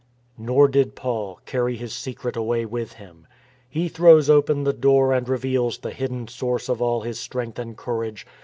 Nor 0.39 0.67
did 0.67 0.95
Paul 0.95 1.39
carry 1.45 1.75
his 1.75 1.93
secret 1.93 2.35
away 2.35 2.65
with 2.65 2.93
him. 2.93 3.27
He 3.69 3.87
throws 3.87 4.31
open 4.31 4.63
the 4.63 4.73
door 4.73 5.13
and 5.13 5.29
reveals 5.29 5.77
the 5.77 5.91
hidden 5.91 6.27
source 6.27 6.69
of 6.69 6.81
all 6.81 7.01
his 7.01 7.19
strength 7.19 7.59
and 7.59 7.77
courage. 7.77 8.25